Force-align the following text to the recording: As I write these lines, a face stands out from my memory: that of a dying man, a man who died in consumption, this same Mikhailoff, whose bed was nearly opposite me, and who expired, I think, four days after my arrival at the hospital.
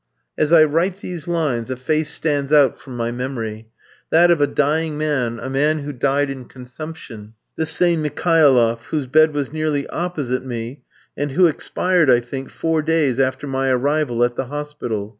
As 0.35 0.51
I 0.51 0.63
write 0.63 0.97
these 1.01 1.27
lines, 1.27 1.69
a 1.69 1.75
face 1.75 2.11
stands 2.11 2.51
out 2.51 2.79
from 2.79 2.97
my 2.97 3.11
memory: 3.11 3.67
that 4.09 4.31
of 4.31 4.41
a 4.41 4.47
dying 4.47 4.97
man, 4.97 5.39
a 5.39 5.47
man 5.47 5.83
who 5.83 5.93
died 5.93 6.31
in 6.31 6.45
consumption, 6.45 7.35
this 7.55 7.69
same 7.69 8.01
Mikhailoff, 8.01 8.87
whose 8.87 9.05
bed 9.05 9.31
was 9.31 9.53
nearly 9.53 9.85
opposite 9.89 10.43
me, 10.43 10.81
and 11.15 11.33
who 11.33 11.45
expired, 11.45 12.09
I 12.09 12.19
think, 12.19 12.49
four 12.49 12.81
days 12.81 13.19
after 13.19 13.45
my 13.45 13.69
arrival 13.69 14.23
at 14.23 14.35
the 14.35 14.45
hospital. 14.45 15.09